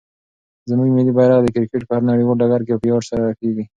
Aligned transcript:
زموږ 0.69 0.89
ملي 0.95 1.11
بیرغ 1.17 1.39
د 1.43 1.47
کرکټ 1.55 1.81
په 1.85 1.93
هر 1.95 2.03
نړیوال 2.11 2.37
ډګر 2.41 2.61
کې 2.67 2.73
په 2.79 2.85
ویاړ 2.85 3.01
سره 3.09 3.21
رپېږي. 3.29 3.63